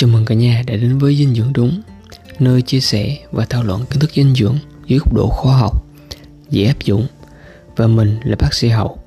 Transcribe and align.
Chào 0.00 0.10
mừng 0.10 0.24
cả 0.24 0.34
nhà 0.34 0.62
đã 0.66 0.76
đến 0.76 0.98
với 0.98 1.16
dinh 1.16 1.34
dưỡng 1.34 1.52
đúng, 1.52 1.82
nơi 2.38 2.62
chia 2.62 2.80
sẻ 2.80 3.18
và 3.32 3.44
thảo 3.44 3.62
luận 3.62 3.84
kiến 3.90 4.00
thức 4.00 4.10
dinh 4.14 4.34
dưỡng 4.34 4.58
dưới 4.86 4.98
góc 4.98 5.14
độ 5.14 5.28
khoa 5.28 5.56
học, 5.58 5.84
dễ 6.50 6.64
áp 6.64 6.84
dụng. 6.84 7.06
Và 7.76 7.86
mình 7.86 8.20
là 8.24 8.36
bác 8.38 8.54
sĩ 8.54 8.68
Hậu, 8.68 8.98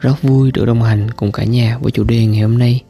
rất 0.00 0.22
vui 0.22 0.50
được 0.52 0.64
đồng 0.64 0.82
hành 0.82 1.10
cùng 1.10 1.32
cả 1.32 1.44
nhà 1.44 1.78
với 1.78 1.92
chủ 1.92 2.04
đề 2.04 2.26
ngày 2.26 2.40
hôm 2.40 2.58
nay 2.58 2.82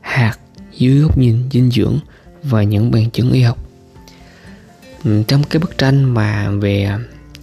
hạt 0.00 0.38
dưới 0.72 1.00
góc 1.00 1.18
nhìn 1.18 1.48
dinh 1.50 1.70
dưỡng 1.70 1.98
và 2.42 2.62
những 2.62 2.90
bằng 2.90 3.10
chứng 3.10 3.32
y 3.32 3.42
học. 3.42 3.58
Ừ, 5.04 5.22
trong 5.28 5.44
cái 5.44 5.60
bức 5.60 5.78
tranh 5.78 6.14
mà 6.14 6.50
về 6.50 6.84
à, 6.84 6.98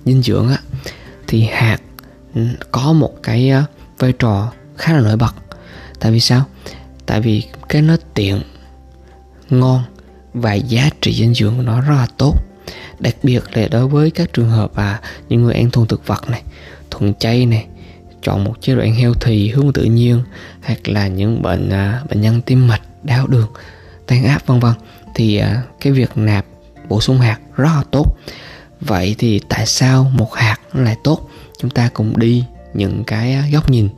dinh 0.06 0.22
dưỡng 0.22 0.50
á, 0.50 0.58
thì 1.28 1.48
hạt 1.52 1.78
ừ, 2.36 2.42
có 2.72 2.94
một 2.94 3.14
cái 3.24 3.50
à, 3.50 3.66
vai 4.00 4.14
trò 4.20 4.52
khá 4.78 4.94
là 4.94 5.02
nổi 5.02 5.18
bật. 5.18 5.36
Tại 6.00 6.12
vì 6.12 6.20
sao? 6.20 6.46
Tại 7.06 7.22
vì 7.22 7.44
cái 7.70 7.82
nó 7.82 7.98
tiện 8.14 8.42
ngon 9.50 9.84
và 10.34 10.54
giá 10.54 10.90
trị 11.02 11.14
dinh 11.14 11.34
dưỡng 11.34 11.58
của 11.58 11.64
nó 11.64 11.82
rất 11.82 11.96
là 11.96 12.08
tốt. 12.18 12.36
Đặc 13.00 13.16
biệt 13.24 13.44
là 13.54 13.68
đối 13.68 13.88
với 13.88 14.12
các 14.12 14.34
trường 14.34 14.50
hợp 14.50 14.76
à 14.76 15.02
những 15.30 15.44
người 15.44 15.54
ăn 15.54 15.72
thuần 15.72 15.88
thực 15.88 16.08
vật 16.08 16.30
này 16.30 16.42
thuần 16.92 17.14
chay 17.20 17.46
này 17.46 17.66
chọn 18.22 18.44
một 18.44 18.54
chế 18.62 18.76
độ 18.76 18.82
ăn 18.82 19.14
thì 19.22 19.50
hướng 19.50 19.74
tự 19.74 19.84
nhiên 19.84 20.22
hoặc 20.64 20.88
là 20.88 21.08
những 21.08 21.42
bệnh 21.42 21.70
à, 21.70 22.02
bệnh 22.10 22.22
nhân 22.22 22.42
tim 22.42 22.68
mạch 22.68 22.82
đau 23.04 23.28
đường 23.28 23.48
tăng 24.08 24.26
áp 24.26 24.46
vân 24.46 24.60
vân 24.60 24.74
thì 25.16 25.38
à, 25.38 25.62
cái 25.82 25.94
việc 25.94 26.12
nạp 26.16 26.46
bổ 26.90 27.02
sung 27.02 27.20
hạt 27.20 27.40
rất 27.56 27.70
là 27.76 27.84
tốt. 27.92 28.18
Vậy 28.82 29.16
thì 29.18 29.40
tại 29.50 29.66
sao 29.66 30.12
một 30.14 30.34
hạt 30.34 30.58
lại 30.74 30.98
tốt? 31.04 31.30
Chúng 31.60 31.70
ta 31.70 31.90
cùng 31.94 32.20
đi 32.20 32.44
những 32.74 33.04
cái 33.04 33.34
à, 33.34 33.44
góc 33.52 33.70
nhìn 33.70 33.90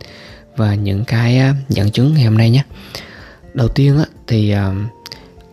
và 0.55 0.75
những 0.75 1.05
cái 1.05 1.37
à, 1.37 1.55
dẫn 1.69 1.91
chứng 1.91 2.13
ngày 2.13 2.23
hôm 2.23 2.37
nay 2.37 2.49
nhé. 2.49 2.63
Đầu 3.53 3.67
tiên 3.67 3.97
á, 3.97 4.05
thì 4.27 4.55
uh, 4.55 4.96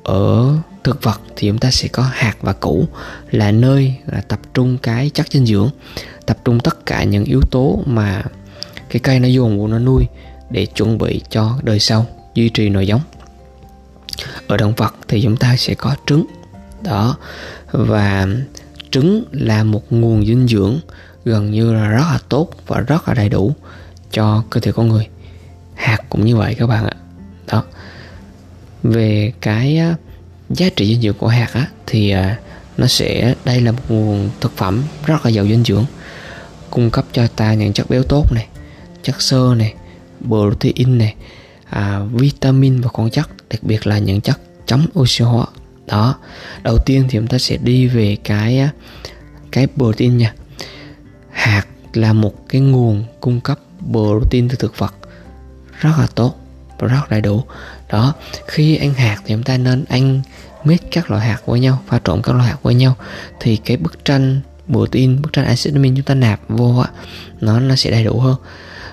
ở 0.05 0.57
thực 0.85 1.03
vật 1.03 1.21
thì 1.37 1.49
chúng 1.49 1.59
ta 1.59 1.71
sẽ 1.71 1.89
có 1.89 2.03
hạt 2.13 2.37
và 2.41 2.53
củ 2.53 2.87
là 3.31 3.51
nơi 3.51 3.95
là 4.07 4.21
tập 4.21 4.41
trung 4.55 4.79
cái 4.79 5.11
chất 5.11 5.27
dinh 5.31 5.47
dưỡng, 5.47 5.71
tập 6.27 6.39
trung 6.45 6.61
tất 6.61 6.87
cả 6.87 7.05
những 7.05 7.25
yếu 7.25 7.41
tố 7.51 7.83
mà 7.87 8.23
cái 8.89 9.01
cây 9.01 9.21
nó 9.21 9.29
dùng 9.29 9.59
của 9.59 9.67
nó 9.67 9.79
nuôi 9.79 10.07
để 10.51 10.67
chuẩn 10.67 10.99
bị 10.99 11.23
cho 11.31 11.59
đời 11.63 11.81
sau, 11.81 12.07
duy 12.35 12.49
trì 12.49 12.69
nội 12.69 12.87
giống. 12.87 13.01
Ở 14.47 14.57
động 14.57 14.75
vật 14.77 14.95
thì 15.09 15.23
chúng 15.23 15.37
ta 15.37 15.57
sẽ 15.57 15.75
có 15.75 15.97
trứng, 16.07 16.27
đó. 16.83 17.17
Và 17.73 18.27
trứng 18.91 19.25
là 19.33 19.65
một 19.65 19.93
nguồn 19.93 20.27
dinh 20.27 20.49
dưỡng 20.49 20.79
gần 21.25 21.51
như 21.51 21.73
là 21.73 21.89
rất 21.89 22.05
là 22.13 22.19
tốt 22.29 22.51
và 22.67 22.81
rất 22.81 23.09
là 23.09 23.15
đầy 23.15 23.29
đủ 23.29 23.55
cho 24.11 24.45
cơ 24.51 24.61
thể 24.61 24.73
con 24.73 24.89
người. 24.89 25.09
Hạt 25.75 25.99
cũng 26.09 26.25
như 26.25 26.37
vậy 26.37 26.55
các 26.59 26.67
bạn 26.67 26.87
ạ, 26.87 26.97
đó 27.47 27.65
về 28.85 29.33
cái 29.41 29.81
giá 30.51 30.69
trị 30.77 30.87
dinh 30.87 31.03
dưỡng 31.03 31.15
của 31.15 31.29
hạt 31.29 31.49
á, 31.53 31.67
thì 31.87 32.11
à, 32.11 32.39
nó 32.77 32.87
sẽ 32.87 33.35
đây 33.45 33.61
là 33.61 33.73
một 33.73 33.83
nguồn 33.89 34.31
thực 34.41 34.57
phẩm 34.57 34.83
rất 35.07 35.25
là 35.25 35.31
giàu 35.31 35.47
dinh 35.47 35.65
dưỡng 35.65 35.85
cung 36.71 36.91
cấp 36.91 37.05
cho 37.13 37.27
ta 37.27 37.55
những 37.55 37.73
chất 37.73 37.91
béo 37.91 38.03
tốt 38.03 38.33
này 38.33 38.47
chất 39.03 39.23
xơ 39.23 39.55
này 39.57 39.75
protein 40.29 40.99
này 40.99 41.15
à, 41.71 42.01
vitamin 42.13 42.81
và 42.81 42.89
khoáng 42.89 43.11
chất 43.11 43.31
đặc 43.51 43.63
biệt 43.63 43.87
là 43.87 43.99
những 43.99 44.21
chất 44.21 44.41
chống 44.67 44.87
oxy 44.99 45.25
hóa. 45.25 45.47
Đó 45.87 46.19
đầu 46.63 46.79
tiên 46.79 47.05
thì 47.09 47.19
chúng 47.19 47.27
ta 47.27 47.39
sẽ 47.39 47.57
đi 47.57 47.87
về 47.87 48.17
cái 48.25 48.71
cái 49.53 49.67
protein 49.77 50.19
nha. 50.19 50.35
Hạt 51.31 51.67
là 51.95 52.13
một 52.13 52.49
cái 52.49 52.61
nguồn 52.61 53.05
cung 53.21 53.41
cấp 53.41 53.59
protein 53.93 54.49
từ 54.49 54.57
thực 54.57 54.79
vật 54.79 54.95
rất 55.81 55.91
là 55.99 56.07
tốt 56.15 56.35
và 56.79 56.89
rất 56.89 57.11
đầy 57.11 57.21
đủ 57.21 57.45
đó 57.95 58.15
khi 58.47 58.77
ăn 58.77 58.95
hạt 58.95 59.17
thì 59.25 59.35
chúng 59.35 59.43
ta 59.43 59.57
nên 59.57 59.85
ăn 59.89 60.23
mix 60.65 60.81
các 60.91 61.11
loại 61.11 61.27
hạt 61.27 61.39
với 61.47 61.61
nhau 61.61 61.83
pha 61.87 62.01
trộn 62.05 62.23
các 62.23 62.33
loại 62.33 62.49
hạt 62.49 62.59
với 62.63 62.75
nhau. 62.75 62.95
Thì 63.41 63.57
cái 63.57 63.77
bức 63.77 64.05
tranh 64.05 64.41
protein 64.69 65.23
bức 65.23 65.33
tranh 65.33 65.45
acid 65.45 65.75
amin 65.75 65.95
chúng 65.97 66.05
ta 66.05 66.15
nạp 66.15 66.41
vô 66.49 66.79
á 66.79 66.89
nó 67.41 67.61
nó 67.61 67.77
sẽ 67.77 67.91
đầy 67.91 68.05
đủ 68.05 68.21
hơn. 68.21 68.37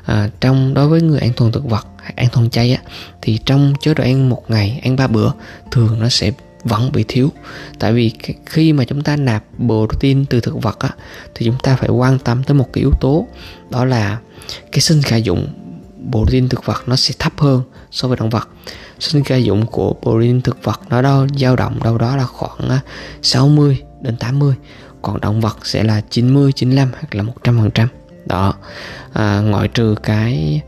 À, 0.06 0.30
trong 0.42 0.74
đối 0.74 0.88
với 0.88 1.02
người 1.02 1.20
ăn 1.20 1.34
thuần 1.34 1.52
thực 1.52 1.66
vật 1.66 1.88
ăn 2.16 2.28
thuần 2.32 2.50
chay 2.50 2.74
á 2.74 2.82
thì 3.22 3.40
trong 3.46 3.74
chế 3.82 3.94
độ 3.94 4.04
ăn 4.04 4.30
một 4.30 4.44
ngày 4.48 4.80
ăn 4.84 4.96
ba 4.96 5.08
bữa 5.08 5.32
thường 5.72 6.00
nó 6.00 6.10
sẽ 6.10 6.32
vẫn 6.64 6.92
bị 6.92 7.06
thiếu. 7.08 7.32
Tại 7.80 7.94
vì 7.94 8.12
khi 8.46 8.74
mà 8.74 8.84
chúng 8.84 9.02
ta 9.04 9.16
nạp 9.16 9.44
protein 9.66 10.26
từ 10.26 10.40
thực 10.42 10.62
vật 10.62 10.80
á 10.80 10.90
thì 11.36 11.46
chúng 11.46 11.58
ta 11.64 11.76
phải 11.76 11.90
quan 11.90 12.20
tâm 12.20 12.44
tới 12.44 12.56
một 12.56 12.70
cái 12.74 12.82
yếu 12.82 12.92
tố 13.02 13.28
đó 13.70 13.86
là 13.86 14.18
cái 14.72 14.80
sinh 14.80 15.02
khả 15.02 15.16
dụng 15.16 15.48
protein 16.12 16.50
thực 16.50 16.66
vật 16.66 16.84
nó 16.88 16.96
sẽ 16.96 17.14
thấp 17.20 17.34
hơn 17.38 17.62
so 17.92 18.08
với 18.08 18.18
động 18.18 18.30
vật 18.30 18.50
sinh 19.02 19.24
ca 19.24 19.36
dụng 19.36 19.66
của 19.66 19.96
protein 20.02 20.42
thực 20.42 20.64
vật 20.64 20.82
nó 20.90 21.02
đâu 21.02 21.28
dao 21.38 21.56
động 21.56 21.84
đâu 21.84 21.98
đó 21.98 22.16
là 22.16 22.26
khoảng 22.26 22.70
à, 22.70 22.80
60 23.22 23.78
đến 24.02 24.18
80 24.18 24.56
còn 25.02 25.22
động 25.22 25.42
vật 25.42 25.66
sẽ 25.66 25.84
là 25.84 26.02
90 26.10 26.52
95 26.52 26.92
hoặc 26.92 27.16
là 27.16 27.24
100 27.24 27.58
phần 27.58 27.72
trăm. 27.72 27.88
Đó 28.26 28.54
à, 29.14 29.42
ngoại 29.42 29.68
trừ 29.68 29.96
cái 30.04 30.62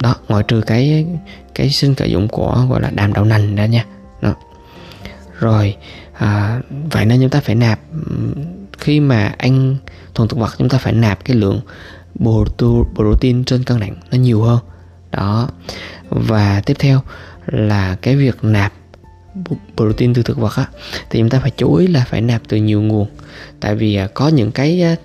đó 0.00 0.14
ngoại 0.28 0.44
trừ 0.48 0.60
cái 0.60 1.06
cái 1.54 1.70
sinh 1.70 1.94
ca 1.94 2.04
dụng 2.04 2.28
của 2.28 2.66
gọi 2.70 2.80
là 2.80 2.90
đàm 2.90 3.12
đậu 3.12 3.24
nành 3.24 3.56
ra 3.56 3.66
nha. 3.66 3.84
Đó. 4.22 4.34
rồi 5.38 5.76
à, 6.12 6.60
vậy 6.90 7.04
nên 7.04 7.20
chúng 7.20 7.30
ta 7.30 7.40
phải 7.40 7.54
nạp 7.54 7.80
khi 8.78 9.00
mà 9.00 9.34
ăn 9.38 9.76
thuần 10.14 10.28
thực 10.28 10.38
vật 10.38 10.54
chúng 10.58 10.68
ta 10.68 10.78
phải 10.78 10.92
nạp 10.92 11.24
cái 11.24 11.36
lượng 11.36 11.60
protein 12.94 13.44
trên 13.44 13.64
cân 13.64 13.80
nặng 13.80 13.96
nó 14.10 14.18
nhiều 14.18 14.42
hơn. 14.42 14.58
Đó 15.10 15.48
và 16.10 16.62
tiếp 16.66 16.76
theo 16.78 17.00
là 17.46 17.96
cái 18.02 18.16
việc 18.16 18.44
nạp 18.44 18.72
protein 19.76 20.14
từ 20.14 20.22
thực 20.22 20.38
vật 20.38 20.56
á. 20.56 20.66
Thì 21.10 21.18
chúng 21.18 21.30
ta 21.30 21.40
phải 21.40 21.50
chú 21.56 21.74
ý 21.74 21.86
là 21.86 22.04
phải 22.08 22.20
nạp 22.20 22.42
từ 22.48 22.56
nhiều 22.56 22.82
nguồn. 22.82 23.08
Tại 23.60 23.74
vì 23.74 23.94
à, 23.94 24.08
có 24.14 24.28
những 24.28 24.52
cái 24.52 24.82
à, 24.82 24.96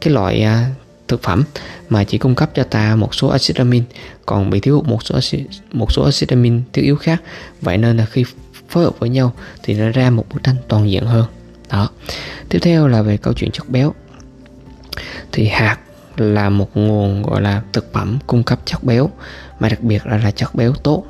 cái 0.00 0.14
loại 0.14 0.42
à, 0.42 0.66
thực 1.08 1.22
phẩm 1.22 1.44
mà 1.88 2.04
chỉ 2.04 2.18
cung 2.18 2.34
cấp 2.34 2.50
cho 2.54 2.64
ta 2.64 2.96
một 2.96 3.14
số 3.14 3.28
axit 3.28 3.56
amin 3.56 3.84
còn 4.26 4.50
bị 4.50 4.60
thiếu 4.60 4.76
hụt 4.76 4.88
một 4.88 5.02
số 5.02 5.14
acid, 5.14 5.40
một 5.72 5.92
số 5.92 6.04
axit 6.04 6.28
amin 6.28 6.62
thiếu 6.72 6.84
yếu 6.84 6.96
khác. 6.96 7.22
Vậy 7.60 7.78
nên 7.78 7.96
là 7.96 8.06
khi 8.06 8.24
phối 8.68 8.84
hợp 8.84 8.98
với 8.98 9.08
nhau 9.08 9.32
thì 9.62 9.74
nó 9.74 9.88
ra 9.88 10.10
một 10.10 10.26
bức 10.32 10.42
tranh 10.42 10.56
toàn 10.68 10.90
diện 10.90 11.06
hơn. 11.06 11.26
Đó. 11.70 11.90
Tiếp 12.48 12.58
theo 12.62 12.88
là 12.88 13.02
về 13.02 13.16
câu 13.16 13.32
chuyện 13.32 13.50
chất 13.50 13.68
béo. 13.68 13.94
Thì 15.32 15.46
hạt 15.48 15.78
là 16.16 16.50
một 16.50 16.76
nguồn 16.76 17.22
gọi 17.22 17.42
là 17.42 17.62
thực 17.72 17.92
phẩm 17.92 18.18
cung 18.26 18.42
cấp 18.42 18.60
chất 18.64 18.84
béo 18.84 19.10
mà 19.62 19.68
đặc 19.68 19.80
biệt 19.80 20.06
là 20.06 20.16
là 20.16 20.30
chất 20.30 20.54
béo 20.54 20.72
tốt. 20.72 21.04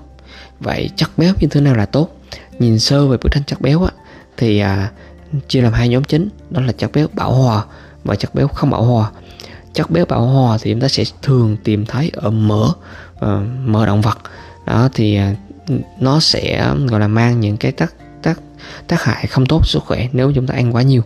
Vậy 0.60 0.90
chất 0.96 1.10
béo 1.16 1.34
như 1.40 1.48
thế 1.50 1.60
nào 1.60 1.74
là 1.74 1.86
tốt? 1.86 2.08
Nhìn 2.58 2.78
sơ 2.78 3.06
về 3.06 3.16
bức 3.16 3.32
tranh 3.32 3.44
chất 3.44 3.60
béo 3.60 3.82
á 3.82 3.90
thì 4.36 4.58
à, 4.58 4.90
chia 5.48 5.60
làm 5.60 5.72
hai 5.72 5.88
nhóm 5.88 6.04
chính 6.04 6.28
đó 6.50 6.60
là 6.60 6.72
chất 6.72 6.92
béo 6.92 7.06
bão 7.12 7.32
hòa 7.32 7.64
và 8.04 8.16
chất 8.16 8.34
béo 8.34 8.48
không 8.48 8.70
bão 8.70 8.84
hòa. 8.84 9.10
Chất 9.72 9.90
béo 9.90 10.04
bão 10.06 10.26
hòa 10.26 10.58
thì 10.60 10.72
chúng 10.72 10.80
ta 10.80 10.88
sẽ 10.88 11.04
thường 11.22 11.56
tìm 11.64 11.86
thấy 11.86 12.10
ở 12.14 12.30
mỡ 12.30 12.64
uh, 12.64 13.42
mỡ 13.64 13.86
động 13.86 14.00
vật. 14.00 14.18
Đó 14.66 14.88
thì 14.94 15.20
uh, 15.68 15.80
nó 16.00 16.20
sẽ 16.20 16.74
gọi 16.86 17.00
là 17.00 17.08
mang 17.08 17.40
những 17.40 17.56
cái 17.56 17.72
tác 17.72 17.94
tác 18.22 18.40
tác 18.88 19.02
hại 19.02 19.26
không 19.26 19.46
tốt 19.46 19.66
sức 19.66 19.82
khỏe 19.82 20.08
nếu 20.12 20.32
chúng 20.34 20.46
ta 20.46 20.54
ăn 20.54 20.74
quá 20.74 20.82
nhiều. 20.82 21.02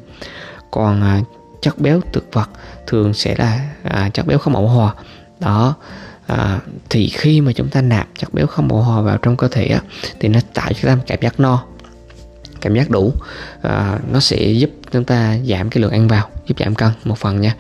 Còn 0.70 1.20
uh, 1.20 1.26
chất 1.62 1.78
béo 1.78 2.00
thực 2.12 2.28
vật 2.32 2.48
thường 2.86 3.14
sẽ 3.14 3.34
là 3.38 3.70
uh, 3.86 4.14
chất 4.14 4.26
béo 4.26 4.38
không 4.38 4.52
bão 4.52 4.68
hòa. 4.68 4.94
Đó 5.40 5.74
à, 6.26 6.60
thì 6.91 7.09
khi 7.09 7.41
mà 7.41 7.53
chúng 7.53 7.69
ta 7.69 7.82
nạp 7.82 8.09
chất 8.19 8.34
béo 8.34 8.47
không 8.47 8.69
bão 8.69 8.82
hòa 8.82 9.00
vào 9.00 9.19
trong 9.19 9.37
cơ 9.37 9.48
thể 9.48 9.66
á, 9.66 9.81
thì 10.20 10.28
nó 10.28 10.41
tạo 10.54 10.72
cho 10.72 10.88
ta 10.88 10.98
cảm 11.06 11.20
giác 11.20 11.41
no 11.41 11.64
cảm 12.60 12.75
giác 12.75 12.91
đủ. 12.91 13.12
À, 13.62 13.98
nó 14.12 14.20
sẽ 14.20 14.36
giúp 14.36 14.70
chúng 14.92 15.04
ta 15.04 15.38
giảm 15.48 15.70
cái 15.70 15.82
lượng 15.82 15.92
ăn 15.92 16.09
vào 16.09 16.28
giúp 16.47 16.59
giảm 16.59 16.75
cân 16.75 16.91
một 17.04 17.19
phần 17.19 17.41
nha. 17.41 17.54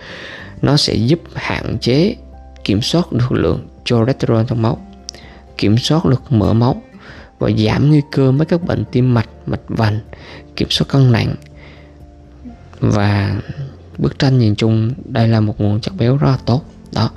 Nó 0.62 0.76
sẽ 0.76 0.94
giúp 0.94 1.20
hạn 1.34 1.78
chế 1.80 2.16
kiểm 2.64 2.82
soát 2.82 3.12
được 3.12 3.32
lượng 3.32 3.68
cholesterol 3.84 4.42
trong 4.48 4.62
máu 4.62 4.86
kiểm 5.58 5.78
soát 5.78 6.04
được 6.04 6.32
mỡ 6.32 6.52
máu 6.52 6.82
và 7.38 7.50
giảm 7.58 7.88
nguy 7.88 8.02
cơ 8.12 8.30
mấy 8.30 8.46
các 8.46 8.62
bệnh 8.62 8.84
tim 8.92 9.14
mạch 9.14 9.28
mạch 9.46 9.60
vành 9.68 10.00
kiểm 10.56 10.70
soát 10.70 10.86
cân 10.88 11.12
nặng. 11.12 11.34
Và 12.80 13.36
bức 13.98 14.18
tranh 14.18 14.38
nhìn 14.38 14.54
chung 14.54 14.92
đây 15.04 15.28
là 15.28 15.40
một 15.40 15.60
nguồn 15.60 15.80
chất 15.80 15.94
béo 15.98 16.16
rất 16.16 16.30
là 16.30 16.38
tốt. 16.46 16.62
Đó 16.92 17.10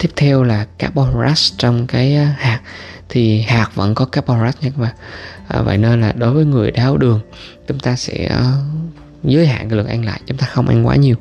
tiếp 0.00 0.10
theo 0.16 0.42
là 0.42 0.66
carbohydrate 0.78 1.40
trong 1.56 1.86
cái 1.86 2.16
à, 2.16 2.34
hạt. 2.38 2.60
Thì 3.08 3.40
hạt 3.40 3.70
vẫn 3.74 3.94
có 3.94 4.04
carbohydrate 4.04 4.58
nha 4.60 4.70
các 4.70 4.82
bạn. 4.82 4.94
À, 5.48 5.62
vậy 5.62 5.78
nên 5.78 6.00
là 6.00 6.12
đối 6.12 6.34
với 6.34 6.44
người 6.44 6.70
đái 6.70 6.86
đường 6.98 7.20
chúng 7.68 7.78
ta 7.78 7.96
sẽ 7.96 8.26
à, 8.26 8.52
giới 9.24 9.46
hạn 9.46 9.68
cái 9.68 9.76
lượng 9.76 9.86
ăn 9.86 10.04
lại 10.04 10.20
chúng 10.26 10.38
ta 10.38 10.46
không 10.46 10.68
ăn 10.68 10.86
quá 10.86 10.96
nhiều. 10.96 11.16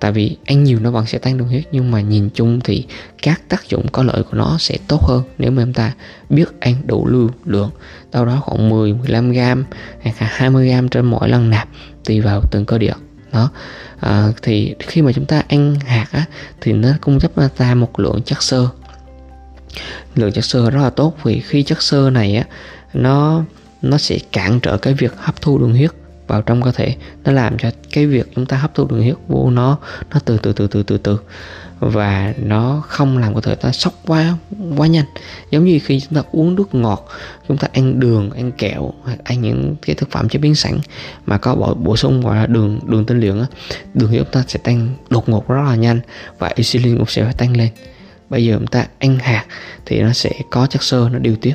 Tại 0.00 0.12
vì 0.12 0.36
ăn 0.46 0.64
nhiều 0.64 0.78
nó 0.80 0.90
vẫn 0.90 1.06
sẽ 1.06 1.18
tăng 1.18 1.38
đường 1.38 1.48
huyết 1.48 1.64
nhưng 1.72 1.90
mà 1.90 2.00
nhìn 2.00 2.30
chung 2.34 2.60
thì 2.64 2.86
các 3.22 3.40
tác 3.48 3.68
dụng 3.68 3.86
có 3.92 4.02
lợi 4.02 4.22
của 4.22 4.36
nó 4.36 4.56
sẽ 4.58 4.78
tốt 4.88 5.02
hơn 5.02 5.22
nếu 5.38 5.50
mà 5.50 5.62
chúng 5.62 5.72
ta 5.72 5.92
biết 6.28 6.48
ăn 6.60 6.74
đủ 6.86 7.06
lưu 7.06 7.30
lượng. 7.44 7.70
Đâu 8.12 8.26
đó 8.26 8.40
khoảng 8.42 8.68
10 8.68 8.92
15 8.92 9.32
gram 9.32 9.64
hay 10.02 10.14
20 10.16 10.68
gram 10.68 10.88
trên 10.88 11.06
mỗi 11.06 11.28
lần 11.28 11.50
nạp 11.50 11.68
tùy 12.04 12.20
vào 12.20 12.42
từng 12.50 12.64
cơ 12.64 12.78
địa 12.78 12.94
đó. 13.32 13.50
À, 14.00 14.28
thì 14.42 14.74
khi 14.78 15.02
mà 15.02 15.12
chúng 15.12 15.26
ta 15.26 15.42
ăn 15.48 15.74
hạt 15.86 16.06
á, 16.12 16.24
thì 16.60 16.72
nó 16.72 16.88
cung 17.00 17.20
cấp 17.20 17.30
ta 17.56 17.74
một 17.74 18.00
lượng 18.00 18.22
chất 18.22 18.42
xơ. 18.42 18.68
Lượng 20.14 20.32
chất 20.32 20.44
xơ 20.44 20.70
rất 20.70 20.80
là 20.82 20.90
tốt 20.90 21.16
vì 21.22 21.40
khi 21.40 21.62
chất 21.62 21.82
xơ 21.82 22.10
này 22.10 22.36
á 22.36 22.44
nó 22.94 23.44
nó 23.82 23.98
sẽ 23.98 24.18
cản 24.32 24.60
trở 24.60 24.76
cái 24.76 24.94
việc 24.94 25.12
hấp 25.16 25.40
thu 25.40 25.58
đường 25.58 25.72
huyết 25.72 25.90
vào 26.26 26.42
trong 26.42 26.62
cơ 26.62 26.72
thể. 26.72 26.96
Nó 27.24 27.32
làm 27.32 27.58
cho 27.58 27.70
cái 27.92 28.06
việc 28.06 28.26
chúng 28.34 28.46
ta 28.46 28.56
hấp 28.56 28.74
thu 28.74 28.86
đường 28.86 29.02
huyết 29.02 29.14
vô 29.28 29.50
nó 29.50 29.78
nó 30.10 30.20
từ 30.24 30.38
từ 30.38 30.52
từ 30.52 30.66
từ 30.66 30.82
từ 30.82 30.98
từ 30.98 31.18
và 31.80 32.34
nó 32.38 32.82
không 32.86 33.18
làm 33.18 33.34
cơ 33.34 33.40
thể 33.40 33.54
ta 33.54 33.72
sốc 33.72 33.94
quá 34.06 34.34
quá 34.76 34.86
nhanh. 34.86 35.04
Giống 35.50 35.64
như 35.64 35.78
khi 35.84 36.00
chúng 36.00 36.14
ta 36.14 36.28
uống 36.32 36.54
nước 36.54 36.74
ngọt 36.74 37.08
chúng 37.48 37.56
ta 37.56 37.68
ăn 37.72 38.00
đường 38.00 38.30
ăn 38.30 38.52
kẹo 38.52 38.92
hoặc 39.02 39.18
ăn 39.24 39.40
những 39.40 39.76
cái 39.82 39.96
thực 39.96 40.10
phẩm 40.10 40.28
chế 40.28 40.38
biến 40.38 40.54
sẵn 40.54 40.78
mà 41.26 41.38
có 41.38 41.54
bổ, 41.54 41.74
bổ 41.74 41.96
sung 41.96 42.20
gọi 42.20 42.36
là 42.36 42.46
đường 42.46 42.80
đường 42.86 43.04
tinh 43.04 43.20
luyện 43.20 43.38
á 43.40 43.46
đường 43.94 44.08
huyết 44.08 44.22
chúng 44.22 44.32
ta 44.32 44.44
sẽ 44.48 44.58
tăng 44.58 44.88
đột 45.10 45.28
ngột 45.28 45.48
rất 45.48 45.62
là 45.64 45.76
nhanh 45.76 46.00
và 46.38 46.52
insulin 46.54 46.96
cũng 46.96 47.06
sẽ 47.06 47.24
phải 47.24 47.34
tăng 47.34 47.56
lên. 47.56 47.68
Bây 48.30 48.44
giờ 48.44 48.56
chúng 48.58 48.66
ta 48.66 48.86
ăn 48.98 49.18
hạt 49.18 49.44
thì 49.86 50.02
nó 50.02 50.12
sẽ 50.12 50.30
có 50.50 50.66
chất 50.66 50.82
xơ 50.82 51.08
nó 51.12 51.18
điều 51.18 51.36
tiết 51.36 51.54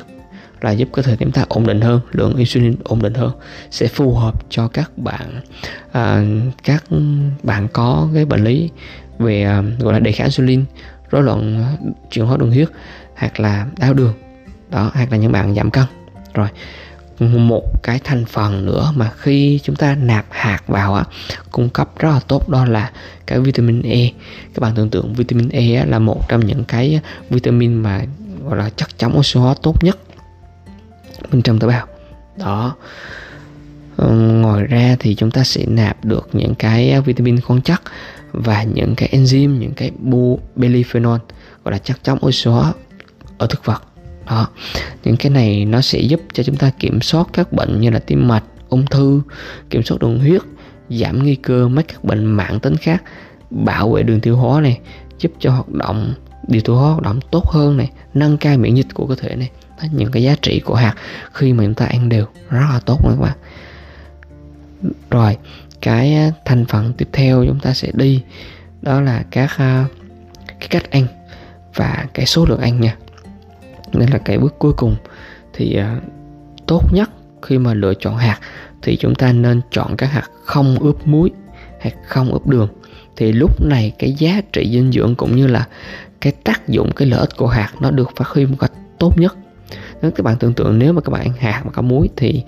là 0.60 0.70
giúp 0.72 0.88
cơ 0.92 1.02
thể 1.02 1.16
chúng 1.18 1.32
ta 1.32 1.44
ổn 1.48 1.66
định 1.66 1.80
hơn 1.80 2.00
lượng 2.12 2.36
insulin 2.36 2.76
ổn 2.84 3.02
định 3.02 3.14
hơn 3.14 3.30
sẽ 3.70 3.86
phù 3.86 4.14
hợp 4.14 4.50
cho 4.50 4.68
các 4.68 4.98
bạn 4.98 5.40
à, 5.92 6.24
các 6.64 6.84
bạn 7.42 7.68
có 7.72 8.08
cái 8.14 8.24
bệnh 8.24 8.44
lý 8.44 8.70
về 9.18 9.42
à, 9.42 9.62
gọi 9.78 9.92
là 9.92 9.98
đề 9.98 10.12
kháng 10.12 10.26
insulin 10.26 10.64
rối 11.10 11.22
loạn 11.22 11.62
à, 11.62 11.86
chuyển 12.10 12.26
hóa 12.26 12.36
đường 12.36 12.50
huyết 12.50 12.68
hoặc 13.16 13.40
là 13.40 13.66
đau 13.78 13.94
đường. 13.94 14.14
Đó 14.70 14.90
hoặc 14.94 15.12
là 15.12 15.16
những 15.16 15.32
bạn 15.32 15.54
giảm 15.54 15.70
cân. 15.70 15.84
Rồi 16.34 16.48
một 17.20 17.82
cái 17.82 18.00
thành 18.04 18.24
phần 18.24 18.66
nữa 18.66 18.92
mà 18.96 19.10
khi 19.18 19.60
chúng 19.62 19.76
ta 19.76 19.94
nạp 19.94 20.26
hạt 20.30 20.60
vào 20.66 20.94
á 20.94 21.04
cung 21.50 21.68
cấp 21.68 21.90
rất 21.98 22.10
là 22.10 22.20
tốt 22.28 22.48
đó 22.48 22.64
là 22.64 22.90
cái 23.26 23.40
vitamin 23.40 23.82
E. 23.82 24.10
Các 24.54 24.60
bạn 24.60 24.74
tưởng 24.74 24.90
tượng 24.90 25.14
vitamin 25.14 25.48
E 25.48 25.74
á, 25.74 25.84
là 25.84 25.98
một 25.98 26.28
trong 26.28 26.46
những 26.46 26.64
cái 26.64 27.00
vitamin 27.30 27.74
mà 27.74 28.02
gọi 28.44 28.56
là 28.56 28.70
chất 28.76 28.98
chống 28.98 29.18
oxy 29.18 29.40
hóa 29.40 29.54
tốt 29.62 29.84
nhất 29.84 29.98
bên 31.32 31.42
trong 31.42 31.58
tế 31.58 31.68
bào. 31.68 31.86
Đó. 32.38 32.74
Ờ, 33.96 34.10
ngoài 34.10 34.64
ra 34.64 34.96
thì 34.98 35.14
chúng 35.14 35.30
ta 35.30 35.44
sẽ 35.44 35.64
nạp 35.66 36.04
được 36.04 36.28
những 36.32 36.54
cái 36.54 37.00
vitamin 37.00 37.40
khoáng 37.40 37.62
chất 37.62 37.80
và 38.36 38.62
những 38.62 38.94
cái 38.96 39.08
enzyme 39.12 39.58
những 39.58 39.72
cái 39.74 39.90
bu 39.98 40.40
polyphenol 40.56 41.18
gọi 41.64 41.72
là 41.72 41.78
chất 41.78 41.96
chống 42.02 42.18
oxy 42.26 42.50
hóa 42.50 42.72
ở 43.38 43.46
thực 43.46 43.64
vật. 43.64 43.82
Đó. 44.26 44.48
Những 45.04 45.16
cái 45.16 45.30
này 45.30 45.64
nó 45.64 45.80
sẽ 45.80 46.00
giúp 46.00 46.20
cho 46.32 46.42
chúng 46.42 46.56
ta 46.56 46.70
kiểm 46.78 47.00
soát 47.00 47.26
các 47.32 47.52
bệnh 47.52 47.80
như 47.80 47.90
là 47.90 47.98
tim 47.98 48.28
mạch 48.28 48.44
ung 48.68 48.86
thư 48.86 49.20
kiểm 49.70 49.82
soát 49.82 49.98
đường 50.00 50.18
huyết 50.18 50.42
giảm 50.90 51.22
nguy 51.22 51.34
cơ 51.34 51.68
mắc 51.68 51.84
các 51.88 52.04
bệnh 52.04 52.24
mạng 52.24 52.60
tính 52.60 52.76
khác 52.76 53.02
bảo 53.50 53.92
vệ 53.92 54.02
đường 54.02 54.20
tiêu 54.20 54.36
hóa 54.36 54.60
này 54.60 54.78
giúp 55.18 55.32
cho 55.40 55.50
hoạt 55.50 55.68
động 55.68 56.14
điều 56.48 56.60
tiêu 56.60 56.76
hóa 56.76 56.90
hoạt 56.90 57.02
động 57.02 57.20
tốt 57.30 57.46
hơn 57.46 57.76
này 57.76 57.90
nâng 58.14 58.38
cao 58.38 58.58
miễn 58.58 58.74
dịch 58.74 58.94
của 58.94 59.06
cơ 59.06 59.14
thể 59.14 59.36
này. 59.36 59.50
Đó, 59.82 59.88
những 59.92 60.10
cái 60.10 60.22
giá 60.22 60.34
trị 60.42 60.60
của 60.60 60.74
hạt 60.74 60.94
khi 61.32 61.52
mà 61.52 61.64
chúng 61.64 61.74
ta 61.74 61.86
ăn 61.86 62.08
đều 62.08 62.26
rất 62.50 62.66
là 62.72 62.80
tốt 62.86 63.04
nữa 63.04 63.16
các 63.20 63.22
bạn. 63.22 63.36
Rồi 65.10 65.36
cái 65.86 66.32
thành 66.44 66.64
phần 66.66 66.92
tiếp 66.92 67.08
theo 67.12 67.44
chúng 67.46 67.60
ta 67.60 67.74
sẽ 67.74 67.88
đi. 67.94 68.22
Đó 68.82 69.00
là 69.00 69.24
các 69.30 69.50
cái 70.48 70.68
cách 70.70 70.90
ăn 70.90 71.06
và 71.74 72.06
cái 72.14 72.26
số 72.26 72.46
lượng 72.46 72.60
ăn 72.60 72.80
nha. 72.80 72.96
Nên 73.92 74.10
là 74.10 74.18
cái 74.18 74.38
bước 74.38 74.54
cuối 74.58 74.72
cùng 74.72 74.96
thì 75.52 75.76
à, 75.76 76.00
tốt 76.66 76.92
nhất 76.92 77.10
khi 77.42 77.58
mà 77.58 77.74
lựa 77.74 77.94
chọn 77.94 78.16
hạt 78.16 78.40
thì 78.82 78.96
chúng 78.96 79.14
ta 79.14 79.32
nên 79.32 79.60
chọn 79.70 79.96
các 79.96 80.06
hạt 80.06 80.24
không 80.44 80.78
ướp 80.78 81.06
muối, 81.06 81.30
hạt 81.80 81.94
không 82.06 82.32
ướp 82.32 82.46
đường. 82.46 82.68
Thì 83.16 83.32
lúc 83.32 83.62
này 83.62 83.92
cái 83.98 84.12
giá 84.12 84.40
trị 84.52 84.70
dinh 84.72 84.92
dưỡng 84.92 85.14
cũng 85.14 85.36
như 85.36 85.46
là 85.46 85.66
cái 86.20 86.32
tác 86.44 86.68
dụng, 86.68 86.90
cái 86.96 87.08
lợi 87.08 87.20
ích 87.20 87.36
của 87.36 87.48
hạt 87.48 87.72
nó 87.80 87.90
được 87.90 88.10
phát 88.16 88.28
huy 88.28 88.46
một 88.46 88.56
cách 88.60 88.72
tốt 88.98 89.18
nhất 89.18 89.36
nếu 90.02 90.10
các 90.10 90.24
bạn 90.24 90.36
tưởng 90.40 90.54
tượng, 90.54 90.78
nếu 90.78 90.92
mà 90.92 91.00
các 91.00 91.10
bạn 91.10 91.22
ăn 91.22 91.32
hạt 91.38 91.62
mà 91.64 91.70
có 91.72 91.82
muối 91.82 92.08
thì 92.16 92.42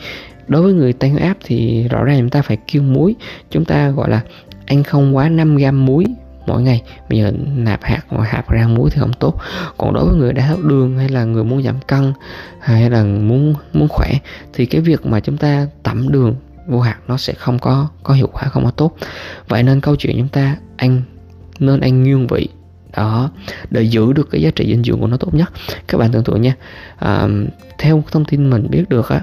đối 0.48 0.62
với 0.62 0.72
người 0.72 0.92
tăng 0.92 1.10
huyết 1.10 1.22
áp 1.22 1.36
thì 1.44 1.88
rõ 1.88 2.04
ràng 2.04 2.20
chúng 2.20 2.30
ta 2.30 2.42
phải 2.42 2.56
kiêng 2.56 2.92
muối. 2.92 3.14
Chúng 3.50 3.64
ta, 3.64 3.90
gọi 3.90 4.10
là, 4.10 4.20
ăn 4.66 4.82
không 4.82 5.16
quá 5.16 5.28
5 5.28 5.56
gram 5.56 5.86
muối 5.86 6.04
mỗi 6.46 6.62
ngày. 6.62 6.82
Bây 7.10 7.18
giờ 7.18 7.32
nạp 7.56 7.82
hạt 7.82 8.00
ngoài 8.10 8.28
hạt 8.30 8.44
ra 8.48 8.68
muối 8.68 8.90
thì 8.90 9.00
không 9.00 9.12
tốt. 9.12 9.40
Còn 9.78 9.94
đối 9.94 10.04
với 10.04 10.14
người 10.14 10.32
đái 10.32 10.48
tháo 10.48 10.62
đường 10.62 10.98
hay 10.98 11.08
là 11.08 11.24
người 11.24 11.44
muốn 11.44 11.62
giảm 11.62 11.76
cân, 11.86 12.12
hay 12.60 12.90
là 12.90 13.04
muốn 13.04 13.54
muốn 13.72 13.88
khỏe, 13.88 14.12
thì 14.52 14.66
cái 14.66 14.80
việc 14.80 15.06
mà 15.06 15.20
chúng 15.20 15.36
ta 15.36 15.66
tẩm 15.82 16.12
đường 16.12 16.34
vô 16.66 16.80
hạt 16.80 16.98
nó 17.08 17.16
sẽ 17.16 17.32
không 17.32 17.58
có 17.58 17.88
có 18.02 18.14
hiệu 18.14 18.28
quả, 18.32 18.42
không 18.42 18.64
có 18.64 18.70
tốt. 18.70 18.96
Vậy 19.48 19.62
nên 19.62 19.80
câu 19.80 19.96
chuyện 19.96 20.16
chúng 20.18 20.28
ta 20.28 20.56
ăn, 20.76 21.02
nên 21.58 21.80
ăn 21.80 22.02
nguyên 22.02 22.26
vị 22.26 22.48
đó 22.96 23.30
để 23.70 23.82
giữ 23.82 24.12
được 24.12 24.28
cái 24.30 24.42
giá 24.42 24.50
trị 24.50 24.66
dinh 24.66 24.84
dưỡng 24.84 25.00
của 25.00 25.06
nó 25.06 25.16
tốt 25.16 25.34
nhất. 25.34 25.52
Các 25.88 25.98
bạn 25.98 26.12
tưởng 26.12 26.24
tượng 26.24 26.42
nha 26.42 26.54
à, 26.98 27.28
theo 27.78 28.04
thông 28.10 28.24
tin 28.24 28.50
mình 28.50 28.66
biết 28.70 28.88
được 28.88 29.08
á 29.08 29.20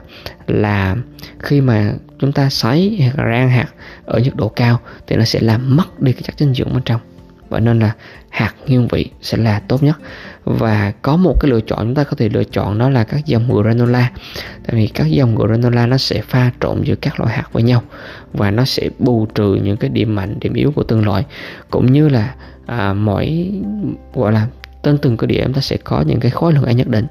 là 0.47 0.95
khi 1.39 1.61
mà 1.61 1.93
chúng 2.19 2.31
ta 2.31 2.49
sấy 2.49 2.97
hoặc 3.01 3.29
rang 3.31 3.49
hạt 3.49 3.67
ở 4.05 4.19
nhiệt 4.19 4.35
độ 4.35 4.49
cao 4.49 4.79
thì 5.07 5.15
nó 5.15 5.23
sẽ 5.23 5.39
làm 5.39 5.75
mất 5.75 5.99
đi 5.99 6.13
cái 6.13 6.21
chất 6.21 6.35
dinh 6.37 6.53
dưỡng 6.53 6.73
bên 6.73 6.83
trong 6.85 7.01
vậy 7.49 7.61
nên 7.61 7.79
là 7.79 7.91
hạt 8.29 8.53
nguyên 8.67 8.87
vị 8.87 9.09
sẽ 9.21 9.37
là 9.37 9.59
tốt 9.59 9.83
nhất. 9.83 9.97
Và 10.43 10.93
có 11.01 11.17
một 11.17 11.35
cái 11.39 11.51
lựa 11.51 11.61
chọn 11.61 11.79
chúng 11.79 11.95
ta 11.95 12.03
có 12.03 12.15
thể 12.17 12.29
lựa 12.29 12.43
chọn 12.43 12.77
đó 12.77 12.89
là 12.89 13.03
các 13.03 13.25
dòng 13.25 13.61
granola. 13.61 14.11
Tại 14.67 14.75
vì 14.75 14.87
các 14.87 15.07
dòng 15.07 15.35
granola 15.35 15.85
nó 15.85 15.97
sẽ 15.97 16.21
pha 16.21 16.51
trộn 16.61 16.81
giữa 16.83 16.95
các 16.95 17.19
loại 17.19 17.35
hạt 17.35 17.45
với 17.51 17.63
nhau. 17.63 17.81
Và 18.33 18.51
nó 18.51 18.65
sẽ 18.65 18.89
bù 18.99 19.25
trừ 19.25 19.59
những 19.63 19.77
cái 19.77 19.89
điểm 19.89 20.15
mạnh 20.15 20.35
điểm 20.39 20.53
yếu 20.53 20.71
của 20.71 20.83
từng 20.83 21.05
loại. 21.05 21.23
Cũng 21.69 21.91
như 21.91 22.09
là 22.09 22.35
à, 22.65 22.93
mỗi 22.93 23.51
gọi 24.13 24.31
là 24.31 24.47
tên 24.81 24.97
từng 24.97 25.17
cái 25.17 25.27
điểm 25.27 25.53
ta 25.53 25.61
sẽ 25.61 25.77
có 25.77 26.01
những 26.01 26.19
cái 26.19 26.31
khối 26.31 26.53
lượng 26.53 26.63
ăn 26.63 26.77
nhất 26.77 26.87
định. 26.87 27.05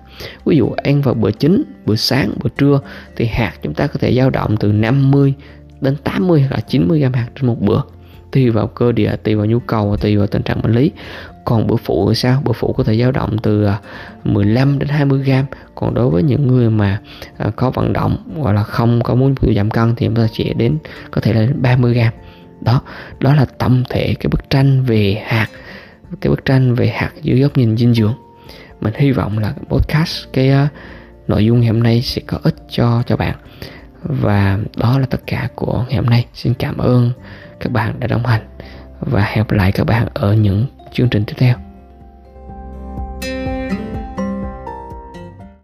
Ví 0.44 0.56
dụ 0.56 0.70
ăn 0.70 1.02
vào 1.02 1.14
bữa 1.14 1.30
chính 1.30 1.62
bữa 1.86 1.96
sáng 1.96 2.30
bữa 2.42 2.50
trưa 2.58 2.80
thì 3.16 3.26
hạt 3.26 3.52
chúng 3.62 3.74
ta 3.74 3.86
có 3.86 3.94
thể 3.98 4.14
dao 4.14 4.30
động 4.30 4.56
từ 4.56 4.72
50 4.72 5.34
đến 5.80 5.96
80 6.04 6.40
hoặc 6.40 6.52
là 6.56 6.60
90 6.60 7.00
gram 7.00 7.12
hạt 7.12 7.28
trên 7.34 7.46
một 7.46 7.60
bữa 7.60 7.80
tùy 8.34 8.50
vào 8.50 8.66
cơ 8.66 8.92
địa 8.92 9.16
tùy 9.22 9.34
vào 9.34 9.46
nhu 9.46 9.58
cầu 9.58 9.90
và 9.90 9.96
tùy 9.96 10.16
vào 10.16 10.26
tình 10.26 10.42
trạng 10.42 10.62
bệnh 10.62 10.72
lý. 10.72 10.90
Còn 11.44 11.66
bữa 11.66 11.76
phụ 11.76 12.08
thì 12.08 12.14
sao? 12.14 12.42
Bữa 12.44 12.52
phụ 12.52 12.72
có 12.72 12.84
thể 12.84 12.98
dao 12.98 13.12
động 13.12 13.36
từ 13.42 13.64
à, 13.64 13.80
15 14.24 14.78
đến 14.78 14.88
20 14.88 15.22
gram 15.24 15.44
còn 15.74 15.94
đối 15.94 16.10
với 16.10 16.22
những 16.22 16.46
người 16.46 16.70
mà 16.70 17.00
à, 17.38 17.50
có 17.56 17.70
vận 17.70 17.92
động 17.92 18.16
gọi 18.42 18.54
là 18.54 18.62
không 18.62 19.02
có 19.02 19.14
muốn 19.14 19.34
giảm 19.56 19.70
cân 19.70 19.94
thì 19.96 20.06
chúng 20.06 20.16
ta 20.16 20.26
chỉ 20.32 20.54
đến 20.54 20.78
có 21.10 21.20
thể 21.20 21.32
là 21.32 21.46
30 21.54 21.94
gram 21.94 22.12
đó 22.60 22.80
đó 23.20 23.34
là 23.34 23.46
tổng 23.58 23.84
thể 23.90 24.14
cái 24.20 24.28
bức 24.28 24.50
tranh 24.50 24.84
về 24.84 25.22
hạt 25.26 25.48
cái 26.20 26.30
bức 26.30 26.44
tranh 26.44 26.74
về 26.74 26.86
hạt 26.86 27.10
dưới 27.22 27.40
góc 27.40 27.56
nhìn 27.56 27.76
dinh 27.76 27.94
dưỡng. 27.94 28.14
Mình 28.80 28.94
hy 28.96 29.12
vọng 29.12 29.38
là 29.38 29.54
podcast 29.68 30.26
cái 30.32 30.50
uh, 30.50 30.68
nội 31.28 31.44
dung 31.44 31.60
ngày 31.60 31.68
hôm 31.68 31.82
nay 31.82 32.02
sẽ 32.02 32.22
có 32.26 32.38
ích 32.42 32.56
cho 32.70 33.02
cho 33.06 33.16
bạn 33.16 33.34
và 34.04 34.58
đó 34.76 34.98
là 34.98 35.06
tất 35.06 35.20
cả 35.26 35.48
của 35.54 35.84
ngày 35.88 35.96
hôm 35.96 36.06
nay. 36.06 36.26
Xin 36.34 36.54
cảm 36.54 36.78
ơn 36.78 37.10
các 37.60 37.72
bạn 37.72 38.00
đã 38.00 38.06
đồng 38.06 38.26
hành. 38.26 38.42
Và 39.00 39.22
hẹn 39.22 39.38
gặp 39.38 39.50
lại 39.50 39.72
các 39.72 39.84
bạn 39.84 40.08
ở 40.14 40.34
những 40.34 40.66
chương 40.92 41.08
trình 41.08 41.24
tiếp 41.24 41.34
theo. 41.38 41.56
thank 43.24 43.48
you 43.48 43.53